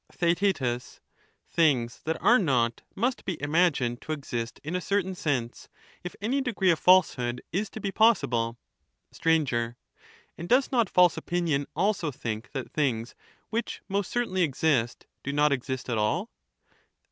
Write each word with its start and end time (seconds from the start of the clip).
the 0.09 0.17
same 0.17 0.33
Theaet, 0.33 0.97
Thmgs 1.55 2.01
that 2.05 2.19
are 2.23 2.39
not 2.39 2.81
must 2.95 3.23
be 3.23 3.39
imagined 3.39 4.01
to 4.01 4.11
exist 4.13 4.59
in 4.63 4.69
a 4.75 4.81
paradox, 4.81 4.87
certain 4.87 5.13
sense, 5.13 5.69
if 6.03 6.15
any 6.19 6.41
degree 6.41 6.71
of 6.71 6.79
falsehood 6.79 7.39
is 7.51 7.69
to 7.69 7.79
be 7.79 7.91
possible. 7.91 8.57
Str, 9.11 9.29
And 9.29 9.69
does 10.47 10.71
not 10.71 10.89
false 10.89 11.17
opinion 11.17 11.67
also 11.75 12.09
think 12.09 12.49
that 12.53 12.71
things 12.71 13.13
which 13.51 13.83
most 13.87 14.09
certainly 14.09 14.41
exist 14.41 15.05
do 15.21 15.31
not 15.31 15.51
exist 15.51 15.87
at 15.87 15.99
all 15.99 16.31